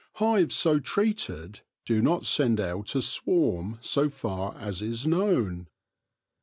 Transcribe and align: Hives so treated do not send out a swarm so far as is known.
Hives 0.15 0.55
so 0.55 0.79
treated 0.79 1.59
do 1.85 2.01
not 2.01 2.25
send 2.25 2.59
out 2.59 2.95
a 2.95 3.03
swarm 3.03 3.77
so 3.81 4.09
far 4.09 4.57
as 4.57 4.81
is 4.81 5.05
known. 5.05 5.67